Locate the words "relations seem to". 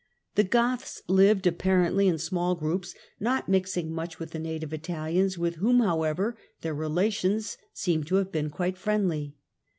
6.73-8.15